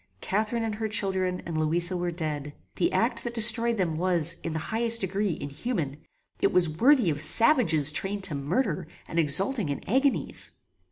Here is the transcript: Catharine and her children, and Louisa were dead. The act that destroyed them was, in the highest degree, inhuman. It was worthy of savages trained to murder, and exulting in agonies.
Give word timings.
Catharine 0.19 0.63
and 0.63 0.73
her 0.73 0.87
children, 0.87 1.43
and 1.45 1.55
Louisa 1.59 1.95
were 1.95 2.09
dead. 2.09 2.55
The 2.77 2.91
act 2.91 3.23
that 3.23 3.35
destroyed 3.35 3.77
them 3.77 3.93
was, 3.93 4.37
in 4.41 4.53
the 4.53 4.57
highest 4.73 5.01
degree, 5.01 5.37
inhuman. 5.39 5.97
It 6.41 6.51
was 6.51 6.67
worthy 6.67 7.11
of 7.11 7.21
savages 7.21 7.91
trained 7.91 8.23
to 8.23 8.33
murder, 8.33 8.87
and 9.07 9.19
exulting 9.19 9.69
in 9.69 9.87
agonies. 9.87 10.49